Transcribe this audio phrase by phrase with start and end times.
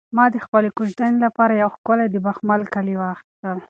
[0.15, 3.57] ما د خپلې کوژدنې لپاره یو ښکلی د بخمل کالي واخیستل.